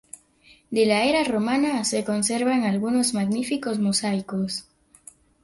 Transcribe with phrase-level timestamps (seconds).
[0.71, 4.65] De la era romana se conservan algunos magníficos mosaicos.